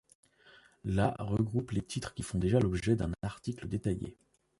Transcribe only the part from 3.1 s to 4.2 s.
article détaillé.